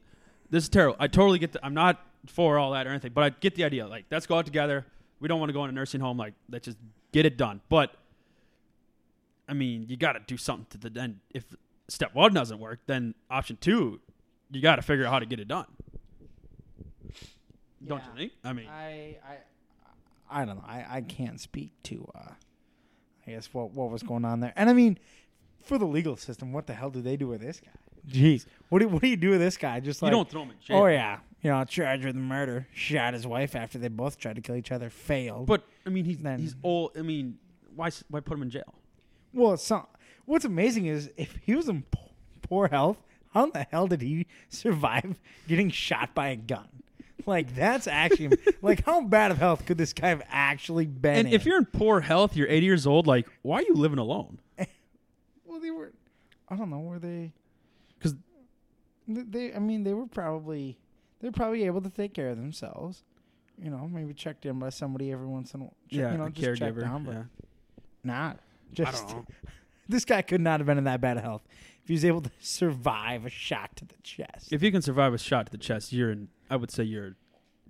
[0.50, 0.96] This is terrible.
[1.00, 1.54] I totally get.
[1.54, 3.88] The, I'm not for all that or anything, but I get the idea.
[3.88, 4.86] Like, let's go out together.
[5.20, 6.18] We don't want to go in a nursing home.
[6.18, 6.78] Like, let's just
[7.12, 7.62] get it done.
[7.70, 7.96] But
[9.48, 11.20] I mean, you got to do something to the then.
[11.34, 11.44] If
[11.88, 14.00] step one doesn't work, then option two,
[14.54, 15.66] you got to figure out how to get it done.
[17.86, 18.32] Don't you think?
[18.44, 19.18] I mean, I
[20.32, 20.64] I I don't know.
[20.66, 22.32] I, I can't speak to uh
[23.28, 24.54] I guess what what was going on there.
[24.56, 24.98] And I mean,
[25.64, 27.72] for the legal system, what the hell do they do with this guy?
[28.10, 28.46] Jeez.
[28.70, 29.80] What do what do you do with this guy?
[29.80, 30.78] Just like you don't throw him in jail.
[30.78, 31.20] Oh yeah.
[31.42, 34.72] You know, charged with murder, shot his wife after they both tried to kill each
[34.72, 35.46] other, failed.
[35.46, 36.92] But I mean, he's Then- he's old.
[36.98, 37.38] I mean,
[37.76, 38.74] why why put him in jail?
[39.34, 39.88] well, so,
[40.26, 42.12] what's amazing is if he was in po-
[42.44, 43.02] poor health,
[43.40, 46.68] how in the hell did he survive getting shot by a gun?
[47.26, 51.16] Like that's actually like how bad of health could this guy have actually been?
[51.16, 51.34] And in?
[51.34, 53.08] if you're in poor health, you're 80 years old.
[53.08, 54.40] Like, why are you living alone?
[55.46, 55.94] Well, they were.
[56.50, 56.80] I don't know.
[56.80, 57.32] Were they?
[58.00, 58.16] Because
[59.08, 59.54] they.
[59.54, 60.80] I mean, they were probably.
[61.22, 63.04] They're probably able to take care of themselves.
[63.62, 65.76] You know, maybe checked in by somebody every once in a while.
[65.90, 66.82] Yeah, you know, a just caregiver.
[66.82, 67.24] down, but yeah.
[68.04, 68.38] not.
[68.38, 69.26] I Just don't know.
[69.88, 71.44] this guy could not have been in that bad of health
[71.84, 74.52] if he was able to survive a shot to the chest.
[74.52, 76.30] If you can survive a shot to the chest, you're in.
[76.50, 77.16] I would say you're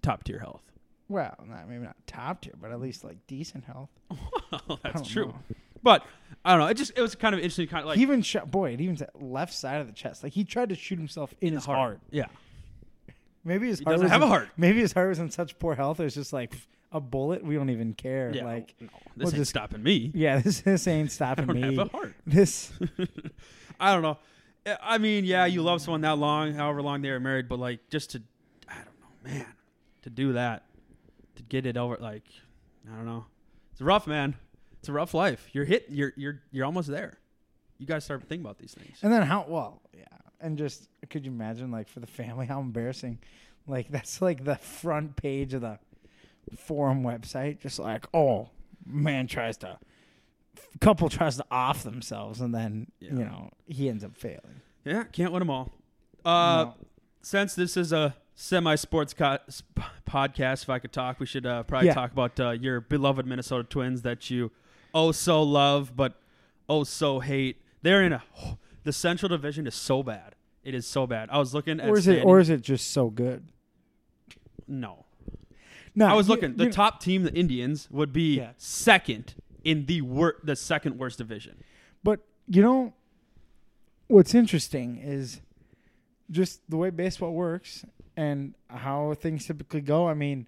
[0.02, 0.62] top tier health.
[1.10, 3.90] well, not maybe not top tier, but at least like decent health.
[4.52, 5.28] I That's true.
[5.28, 5.36] know.
[5.82, 6.06] But
[6.46, 6.68] I don't know.
[6.68, 7.68] It just it was kind of interesting.
[7.68, 8.50] Kind of like he even shot.
[8.50, 10.24] Boy, it even said left side of the chest.
[10.24, 12.00] Like he tried to shoot himself in, his heart.
[12.10, 12.28] Yeah.
[13.44, 14.50] Maybe his He heart doesn't was have in- a heart.
[14.58, 16.00] Maybe his heart was in such poor health.
[16.00, 17.44] It was just like pff, a bullet.
[17.44, 18.32] We don't even care.
[18.34, 18.46] Yeah.
[18.46, 20.12] Like, oh, no, this we'll ain't just- stopping me.
[20.14, 21.76] yeah, this this ain't I stopping don't me.
[21.76, 22.14] have a heart.
[22.26, 22.72] This
[23.80, 24.18] I don't know.
[24.66, 27.60] I- I mean, yeah, you love someone that long, however long they were married, but
[27.60, 28.22] like just to,
[28.70, 29.46] I don't know, man,
[30.04, 30.64] to do that,
[31.36, 32.24] to get it over, like,
[32.92, 33.26] I don't know,
[33.72, 34.36] it's a rough, man.
[34.80, 35.50] It's a rough life.
[35.54, 35.86] You're hit.
[35.90, 37.18] You're you're you're almost there.
[37.78, 39.00] You guys start thinking about these things.
[39.02, 39.46] and then how?
[39.48, 40.04] Well, yeah,
[40.44, 43.20] and just could you imagine like for the family how embarrassing?
[43.68, 45.80] Like that's like the front page of the
[46.58, 47.60] forum website.
[47.60, 48.50] Just like oh
[48.86, 49.80] man tries to
[50.80, 53.10] couple tries to off themselves and then Yeah.
[53.12, 54.62] you know he ends up failing.
[54.86, 55.72] Yeah, can't win them all.
[56.26, 56.74] Uh, No.
[57.22, 61.64] Since this is a semi-sports co- sp- podcast, if I could talk, we should uh,
[61.64, 61.94] probably Yeah.
[61.94, 64.52] talk about uh, your beloved Minnesota Twins that you
[64.94, 66.20] oh so love, but
[66.68, 67.62] oh so hate.
[67.82, 68.24] They're in a
[68.84, 70.36] the Central Division is so bad.
[70.64, 71.30] It is so bad.
[71.32, 73.44] I was looking at or is it or is it just so good?
[74.68, 75.06] no.
[75.96, 76.56] No, I was you- looking.
[76.56, 78.54] The you- top team, the Indians, would be Yeah.
[78.58, 81.58] second in the wor- the second worst division.
[82.04, 82.94] But you know,
[84.08, 85.42] what's interesting is
[86.32, 87.86] just the way baseball works
[88.18, 90.08] and how things typically go.
[90.08, 90.48] I mean,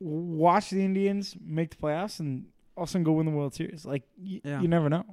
[0.00, 2.46] watch the Indians make the playoffs and
[2.76, 3.84] all of a sudden go win the World Series.
[3.84, 4.60] Like y- Yeah.
[4.62, 5.04] you never know.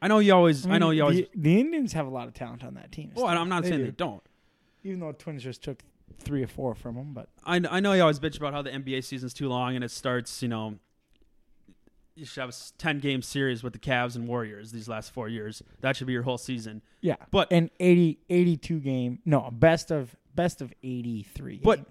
[0.00, 0.66] I know you always.
[0.66, 1.18] I, mean, know you always.
[1.18, 3.12] The, the Indians have a lot of talent on that team.
[3.14, 3.26] well.
[3.26, 3.84] I'm not saying do.
[3.84, 4.22] they don't.
[4.84, 5.82] even though the Twins just took
[6.18, 8.70] three or four from them, but I, I know you always bitch about how the
[8.70, 10.42] NBA season's too long and it starts.
[10.42, 10.78] You know,
[12.14, 15.28] you should have a ten game series with the Cavs and Warriors these last four
[15.28, 15.62] years.
[15.80, 16.82] That should be your whole season.
[17.00, 17.16] yeah.
[17.30, 21.84] But An 80, 82 game, no, best of best of eighty three But-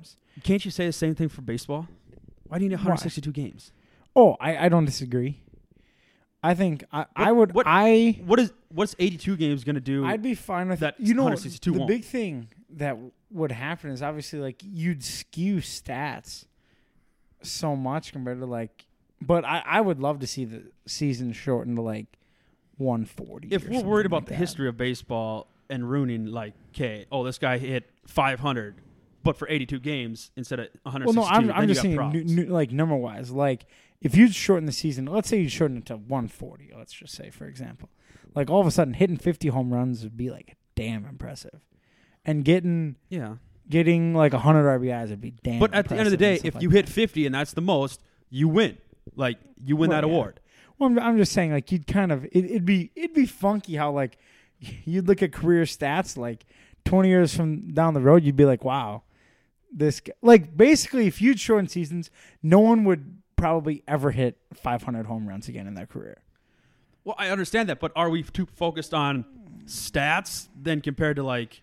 [0.44, 1.88] can't you say the same thing for baseball?
[2.48, 2.84] Why do you need Why?
[2.84, 3.72] 162 games?
[4.16, 5.42] Oh, I, I don't disagree.
[6.44, 10.06] I think I, I would what- I What is what's 82 games gonna do?
[10.06, 11.88] I'd be fine with that You know, the won't.
[11.88, 12.98] big thing that
[13.32, 16.46] would happen is obviously like you'd skew stats
[17.42, 18.86] so much compared to like.
[19.20, 22.06] But I, I would love to see the season shortened to like
[22.78, 23.48] 140.
[23.52, 24.38] if we're worried about like the that.
[24.38, 28.76] history of baseball and ruining, like, okay, oh, this guy hit 500,
[29.24, 31.20] but for 82 games instead of 162.
[31.20, 32.32] Well, no, I'm, I'm just saying, problems.
[32.32, 33.66] nu- nu- like number wise, like
[34.02, 36.72] if you shorten the season, let's say you shorten it to 140.
[36.78, 37.90] Let's just say, for example,
[38.36, 41.62] like all of a sudden hitting 50 home runs would be like damn impressive,
[42.26, 43.36] and getting yeah.
[43.70, 45.60] getting like 100 RBIs would be damn.
[45.60, 46.76] But at the end of the day, if like you that.
[46.76, 48.78] hit 50 and that's the most, you win.
[49.16, 50.14] Like you win Well, that yeah.
[50.14, 50.40] award.
[50.78, 53.76] Well, I'm, I'm just saying, like you'd kind of it, it'd be it'd be funky
[53.76, 54.18] how like
[54.60, 56.46] you'd look at career stats like
[56.86, 59.04] 20 years from down the road, you'd be like, wow,
[59.72, 60.14] this guy.
[60.22, 62.12] like basically if you'd shorten seasons,
[62.44, 66.18] no one would probably ever hit 500 home runs again in their career.
[67.06, 69.24] Well, I understand that, but are we too focused on
[69.66, 71.62] stats than compared to like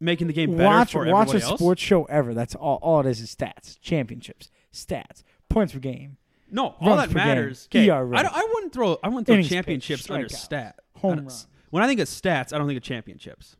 [0.00, 1.58] making the game better watch for watch a else?
[1.60, 2.34] sports show ever.
[2.34, 2.78] That's all.
[2.82, 6.16] All it is is stats, championships, stats, points per game,
[6.50, 7.14] No, all that matters.
[7.14, 7.68] game, matters.
[7.70, 8.98] 'kay, ERA, I, I wouldn't throw.
[9.02, 10.80] I wouldn't throw innings championships under strikeouts, stat.
[10.96, 11.46] home under- runs.
[11.70, 13.56] When I think of stats, I don't think of championships.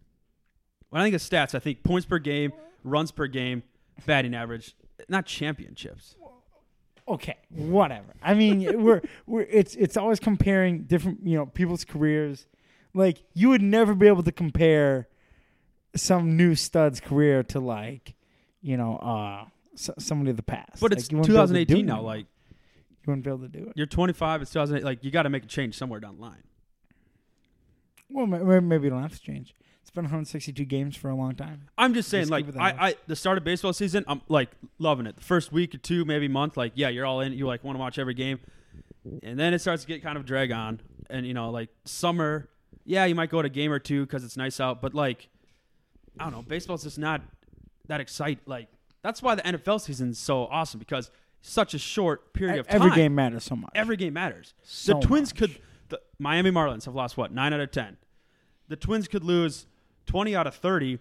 [0.90, 2.53] When I think of stats, I think points per game,
[2.85, 3.62] runs per game,
[4.07, 4.75] batting average,
[5.09, 6.14] not championships.
[7.09, 8.14] Okay, whatever.
[8.23, 12.47] I mean, we're we're it's it's always comparing different you know people's careers.
[12.95, 15.09] Like you would never be able to compare
[15.97, 18.14] some new stud's career to like
[18.62, 20.81] you know uh s- somebody of the past.
[20.81, 22.01] But Like, it's you wouldn't be able to do 2018 now.
[22.03, 23.73] Like you wouldn't be able to do it.
[23.77, 24.43] you're 25.
[24.43, 24.85] It's 2008.
[24.85, 26.43] Like you got to make a change somewhere down the line.
[28.11, 29.55] Well, ma- ma- maybe you don't have to change.
[29.85, 31.68] It's been 162 games for a long time.
[31.77, 34.03] I'm just saying, Just like keep it that I, I, the start of baseball season,
[34.09, 35.16] I'm like loving it.
[35.16, 37.35] The first week or two, maybe month, like yeah, you're all in.
[37.35, 38.40] You like want to watch every game,
[39.23, 40.81] and then it starts to get kind of drag on.
[41.11, 42.49] And you know, like summer,
[42.87, 44.81] yeah, you might go to a game or two because it's nice out.
[44.81, 45.29] But like,
[46.18, 47.20] I don't know, baseball's just not
[47.88, 48.38] that excite.
[48.47, 48.68] Like
[49.03, 51.11] that's why the NFL season's so awesome because
[51.42, 52.81] such a short period of time.
[52.81, 53.73] Every game matters so much.
[53.75, 54.55] Every game matters.
[54.62, 55.38] So the Twins much.
[55.38, 55.61] could.
[55.90, 57.99] The Miami Marlins have lost what nine out of ten.
[58.68, 59.66] The Twins could lose
[60.07, 60.99] twenty out of thirty,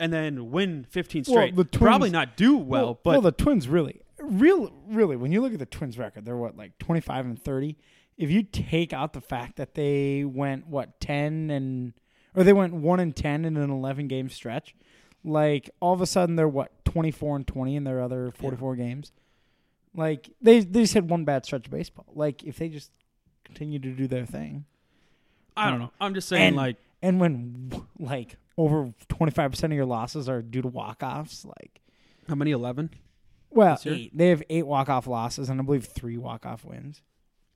[0.00, 1.56] and then win fifteen Well, straight.
[1.56, 5.40] the Twins- Probably not do well, but well, the Twins really, real, really, when you
[5.40, 7.76] look at the Twins record, they're what like twenty five and thirty.
[8.16, 11.92] If you take out the fact that they went what ten and
[12.34, 14.74] or they went one and ten in an eleven game stretch,
[15.24, 18.56] like all of a sudden they're what twenty four and twenty in their other forty
[18.56, 19.12] four games.
[19.94, 22.06] Like they they just had one bad stretch of baseball.
[22.14, 22.90] Like if they just
[23.44, 24.64] continue to do their thing,
[25.56, 25.90] I don't know.
[26.00, 30.28] I'm just saying, And- like, and when like over twenty five percent of your losses
[30.28, 31.80] are due to walk offs, like
[32.28, 32.50] how many?
[32.50, 32.90] Eleven.
[33.50, 34.16] Well, eight.
[34.16, 37.02] They have eight walk off losses and I believe three walk off wins.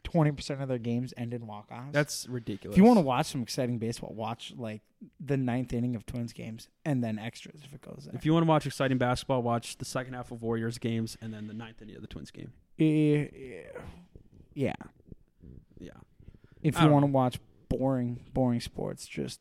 [0.04, 1.92] Twenty percent of their games end in walk offs.
[1.92, 2.74] That's ridiculous.
[2.74, 4.82] if you want to watch some exciting baseball, watch like
[5.20, 8.14] the ninth inning of Twins games and then extras if it goes there.
[8.14, 11.32] if you want to watch exciting basketball, watch the second half of Warriors games and
[11.32, 12.52] then the ninth inning of the Twins game.
[12.78, 13.26] Eh,
[14.54, 14.74] yeah.
[15.80, 15.90] Yeah,
[16.62, 17.38] If you want to watch
[17.78, 19.40] boring, boring sports, just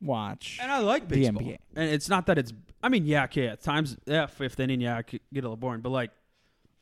[0.00, 0.58] watch.
[0.60, 1.42] and I like The baseball.
[1.42, 1.56] NBA.
[1.76, 2.52] And it's not that it's.
[2.82, 5.56] I mean, yeah, okay, at times, yeah, fifth inning, yeah, it could get a little
[5.56, 6.10] boring, but like,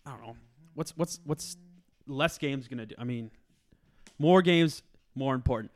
[0.07, 0.37] I don't know,
[0.74, 1.57] what's what's what's
[2.07, 2.94] less games gonna do?
[2.98, 3.31] I mean,
[4.18, 4.83] more games,
[5.14, 5.70] more important.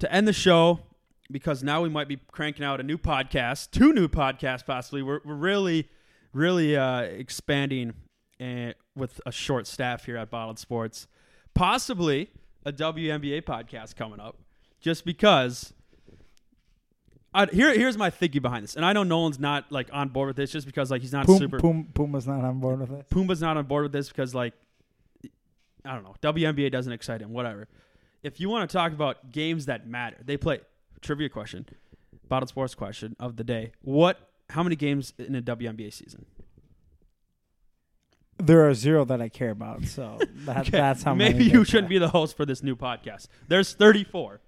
[0.00, 0.80] To end the show,
[1.30, 5.02] because now we might be cranking out a new podcast, two new podcasts possibly.
[5.02, 5.88] We're we're really,
[6.32, 7.92] really uh, expanding
[8.40, 11.06] uh, with a short staff here at Bottled Sports.
[11.54, 12.30] Possibly
[12.64, 14.38] a WNBA podcast coming up,
[14.80, 15.72] just because.
[17.34, 20.26] I, here, here's my thinking behind this, and I know Nolan's not like on board
[20.26, 21.58] with this, just because like he's not Pum, super.
[21.58, 23.06] Pum, Puma's not on board with this.
[23.10, 24.52] Pumba's not on board with this because like
[25.84, 27.32] I don't know, WNBA doesn't excite him.
[27.32, 27.68] Whatever.
[28.22, 30.60] If you want to talk about games that matter, they play
[31.00, 31.66] trivia question,
[32.28, 33.72] bottle sports question of the day.
[33.82, 34.28] What?
[34.50, 36.26] How many games in a WNBA season?
[38.46, 41.88] There are zero that I care about, so that, Okay, that's how Maybe you shouldn't
[41.88, 43.28] be the host for this new podcast.
[43.48, 44.40] There's 34.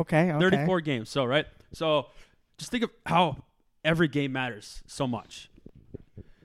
[0.00, 0.56] Okay, okay.
[0.56, 1.08] 34 games.
[1.08, 1.46] So, right?
[1.72, 2.06] So,
[2.58, 3.44] just think of how
[3.84, 5.50] every game matters so much.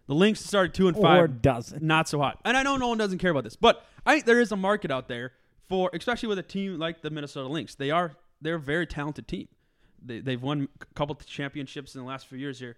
[0.08, 1.24] The Lynx started 2 and 5.
[1.24, 1.84] or doesn't.
[1.84, 2.40] not so hot.
[2.44, 4.56] And I know no one doesn't care about this, but I think there is a
[4.56, 5.34] market out there
[5.68, 7.76] for, especially with a team like the Minnesota Lynx.
[7.76, 9.48] They are they're a very talented team.
[10.04, 12.76] They they've won a couple championships in the last few years here,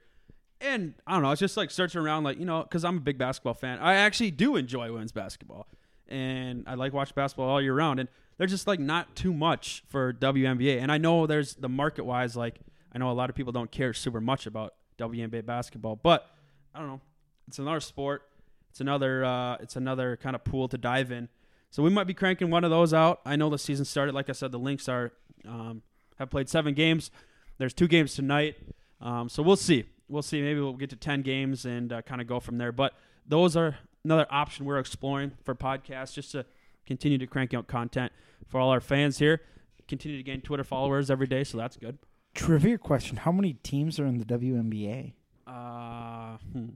[0.61, 1.31] and I don't know.
[1.31, 3.79] It's just like searching around, like you know, because I'm a big basketball fan.
[3.79, 5.67] I actually do enjoy women's basketball,
[6.07, 7.99] and I like watch basketball all year round.
[7.99, 10.81] And there's just like not too much for WNBA.
[10.81, 12.59] And I know there's the market wise, like
[12.93, 16.29] I know a lot of people don't care super much about WNBA basketball, but
[16.73, 17.01] I don't know.
[17.47, 18.23] It's another sport.
[18.69, 21.29] It's another uh, it's another kind of pool to dive in.
[21.69, 23.21] So we might be cranking one of those out.
[23.25, 24.13] I know the season started.
[24.13, 25.11] Like I said, the Lynx are
[25.47, 25.81] um,
[26.19, 27.11] have played seven games.
[27.57, 28.55] There's two games tonight.
[28.99, 29.85] Um, so we'll see.
[30.11, 30.41] We'll see.
[30.41, 32.71] Maybe we'll get to ten games and uh, kind of go from there.
[32.71, 32.93] But
[33.25, 36.45] those are another option we're exploring for podcasts, just to
[36.85, 38.11] continue to crank out content
[38.47, 39.41] for all our fans here.
[39.87, 41.97] Continue to gain Twitter followers every day, so that's good.
[42.33, 45.13] Trivia question: How many teams are in the WNBA?
[45.47, 46.69] Uh, hmm.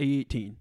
[0.00, 0.56] 18.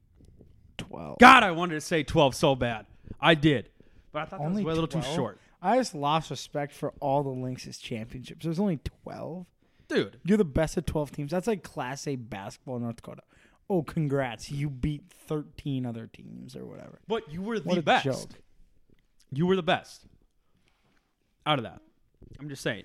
[0.77, 1.17] Twelve.
[1.19, 2.85] God, I wanted to say 12 so bad.
[3.19, 3.69] I did.
[4.11, 5.39] But I thought that was a little too short.
[5.61, 8.43] I just lost respect for all the Lynx's championships.
[8.43, 9.45] There's only twelve.
[9.93, 11.31] Dude, You're the best of twelve teams.
[11.31, 13.21] That's like Class A basketball in North Dakota.
[13.69, 14.51] Oh, congrats!
[14.51, 16.99] You beat thirteen other teams or whatever.
[17.07, 18.05] but you were the What a best.
[18.05, 18.29] joke.
[19.31, 20.05] You were the best.
[21.45, 21.81] Out of that.
[22.39, 22.83] I'm just saying.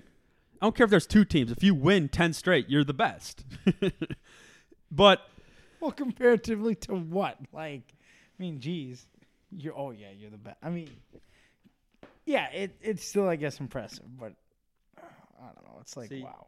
[0.61, 1.51] I don't care if there's two teams.
[1.51, 3.45] If you win 10 straight, you're the best.
[4.91, 5.21] but
[5.79, 7.37] Well, comparatively to what?
[7.53, 7.93] Like,
[8.39, 9.05] I mean, geez,
[9.51, 9.77] you're.
[9.77, 10.57] Oh yeah, you're the best.
[10.63, 10.89] I mean,
[12.25, 14.33] yeah, it it's still I guess impressive, but
[14.97, 15.01] uh,
[15.41, 15.77] I don't know.
[15.81, 16.47] It's like See, wow.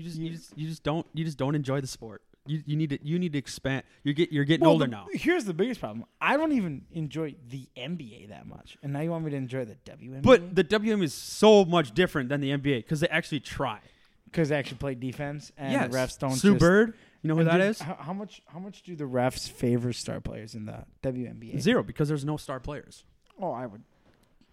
[0.00, 2.22] You just you You- just you just don't you just don't enjoy the sport.
[2.46, 3.82] You, you need to you need to expand.
[4.02, 5.06] You get you're getting Well, older the- now.
[5.12, 6.04] Here's the biggest problem.
[6.20, 9.64] I don't even enjoy the NBA that much, and now you want me to enjoy
[9.66, 10.22] the WNBA?
[10.22, 13.80] But the WM is so much different than the NBA because they actually try.
[14.24, 15.90] because they actually play defense and yes.
[15.90, 16.30] the refs don't.
[16.32, 17.80] Sue just, Bird, you know who that do- is?
[17.80, 18.40] How, how much?
[18.46, 21.60] How much do the refs favor star players in the WNBA?
[21.60, 23.04] Zero because there's no star players.
[23.38, 23.82] Oh, I would.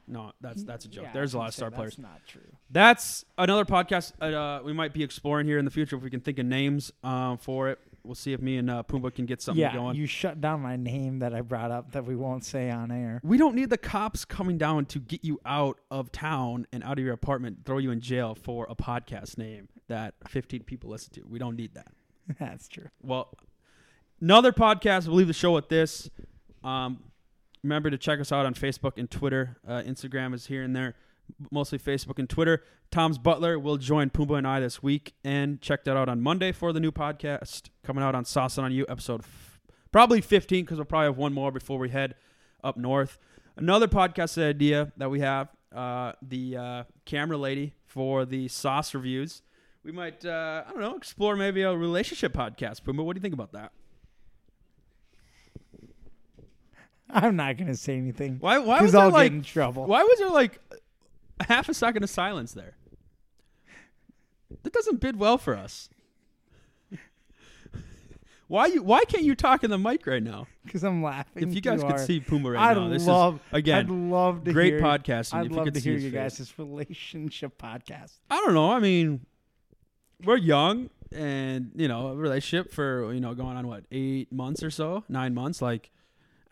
[0.07, 1.05] No, that's that's a joke.
[1.05, 1.97] yeah, there's a lot of star players.
[1.97, 2.49] That's not true.
[2.69, 6.21] That's another podcast uh, we might be exploring here in the future if we can
[6.21, 7.79] think of names um, for it.
[8.03, 9.97] We'll see if me and uh, Pumba can get something yeah, going.
[9.97, 13.19] you shut down my name that I brought up that we won't say on air.
[13.21, 16.97] we don't need the cops coming down to get you out of town and out
[16.99, 21.13] of your apartment, throw you in jail for a podcast name that 15 people listen
[21.15, 21.23] to.
[21.27, 21.87] We don't need that.
[22.39, 22.87] That's true.
[23.01, 23.33] Well,
[24.21, 25.07] another podcast.
[25.07, 26.09] We'll leave the show with this.
[26.63, 27.03] Um,
[27.67, 29.57] remember to check us out on Facebook and Twitter.
[29.67, 30.95] Uh, Instagram is here and there,
[31.51, 32.63] mostly Facebook and Twitter.
[32.91, 36.53] Thomas Butler will join Pumba and I this week, and check that out on Monday
[36.53, 39.59] for the new podcast coming out on Sauce'n on You, episode f-
[39.91, 42.15] probably 15, because we'll probably have one more before we head
[42.63, 43.19] up north.
[43.57, 49.41] Another podcast idea that we have, uh, the uh, camera lady for the sauce reviews.
[49.83, 52.83] We might, uh, I don't know, explore maybe a relationship podcast.
[52.83, 53.73] Pumba, what do you think about that?
[57.09, 58.57] I'm not gonna say anything Why?
[58.59, 59.31] Why was there I'll like?
[59.31, 59.85] get in trouble.
[59.85, 60.59] Why was there like
[61.39, 62.75] a half a second of silence there?
[64.63, 65.89] That doesn't bid well for us.
[68.47, 68.81] Why you?
[68.83, 70.47] Why can't you talk in the mic right now?
[70.65, 71.47] Because I'm laughing.
[71.47, 72.01] If you guys could hard.
[72.07, 73.35] see Pumba right I'd now, this love.
[73.35, 75.33] is again I'd love to great hear, podcasting.
[75.35, 76.37] I'd if you love could to hear you face.
[76.39, 78.13] guys' relationship podcast.
[78.29, 78.71] I don't know.
[78.71, 79.25] I mean,
[80.23, 84.63] we're young, and you know, a relationship for you know going on what eight months
[84.63, 85.61] or so, nine months.
[85.61, 85.89] Like,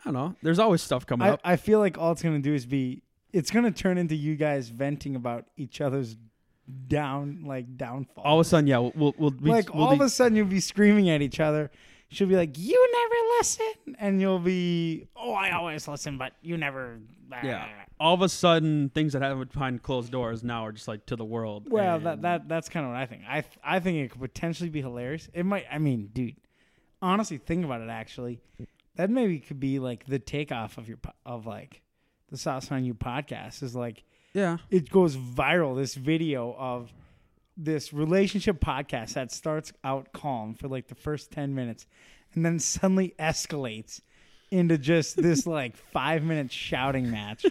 [0.06, 0.34] don't know.
[0.42, 1.40] There's always stuff coming I, up.
[1.44, 3.02] I feel like all it's gonna do is be.
[3.32, 6.16] It's gonna turn into you guys venting about each other's
[6.88, 8.24] down like downfall.
[8.24, 10.08] All of a sudden, yeah, we'll we'll, we'll be, like we'll all be- of a
[10.08, 11.70] sudden you'll be screaming at each other.
[12.08, 16.56] She'll be like, "You never listen," and you'll be, "Oh, I always listen, but you
[16.56, 16.98] never."
[17.42, 17.66] Yeah.
[17.98, 21.16] All of a sudden, things that happen behind closed doors now are just like to
[21.16, 21.68] the world.
[21.68, 23.22] Well, and- that that that's kind of what I think.
[23.28, 25.28] I th- I think it could potentially be hilarious.
[25.34, 25.64] It might.
[25.70, 26.36] I mean, dude,
[27.02, 27.88] honestly, think about it.
[27.88, 28.40] Actually,
[28.96, 31.82] that maybe could be like the takeoff of your po- of like
[32.30, 35.76] the Sauce'n on You podcast is like yeah, it goes viral.
[35.76, 36.92] This video of
[37.56, 41.86] this relationship podcast that starts out calm for like the first ten minutes,
[42.34, 44.00] and then suddenly escalates
[44.50, 47.46] into just this like five minute shouting match.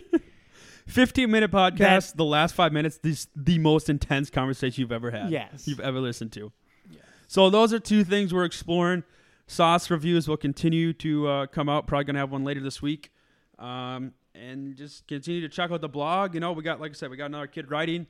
[0.87, 2.15] 15 minute podcast.
[2.15, 5.31] the last five minutes, this the most intense conversation you've ever had.
[5.31, 5.67] Yes.
[5.67, 6.51] you've ever listened to.
[6.91, 7.01] yes.
[7.27, 9.03] So those are two things we're exploring.
[9.47, 11.87] Sauce reviews will continue to uh, come out.
[11.87, 13.11] Probably gonna have one later this week.
[13.59, 16.33] Um, and just continue to check out the blog.
[16.33, 18.07] You know, we got like I said, we got another kid writing.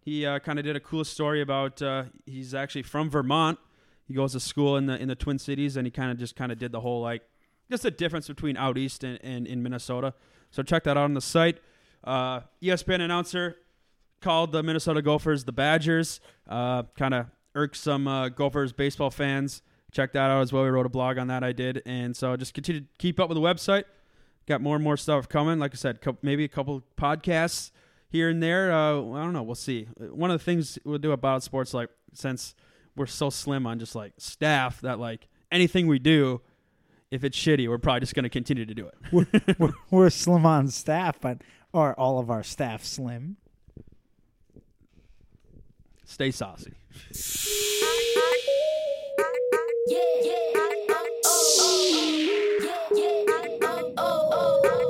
[0.00, 3.58] He uh, kind of did a cool story about uh, he's actually from Vermont.
[4.06, 6.36] He goes to school in the in the Twin Cities, and he kind of just
[6.36, 7.22] kind of did the whole like
[7.70, 10.14] just the difference between out east and, and in Minnesota.
[10.50, 11.58] So check that out on the site.
[12.02, 13.56] Uh, ESPN announcer
[14.20, 16.20] called the Minnesota Gophers the Badgers.
[16.48, 19.62] Uh, kind of irks some uh, Gophers baseball fans.
[19.92, 20.64] Check that out as well.
[20.64, 21.42] We wrote a blog on that.
[21.42, 23.84] I did, and so just continue to keep up with the website.
[24.46, 25.58] Got more and more stuff coming.
[25.58, 27.70] Like I said, co- maybe a couple podcasts
[28.10, 28.72] here and there.
[28.72, 29.42] Uh, I don't know.
[29.42, 29.88] We'll see.
[29.98, 32.54] One of the things we'll do about sports, like since
[32.96, 36.40] we're so slim on just like staff, that like anything we do,
[37.10, 39.56] if it's shitty, we're probably just going to continue to do it.
[39.58, 43.36] we're, we're slim on staff, but are all of our staff slim?
[46.04, 46.72] Stay saucy
[49.88, 50.34] yeah, yeah,
[51.26, 53.58] oh, oh, yeah, yeah,
[53.98, 54.87] oh, oh, oh.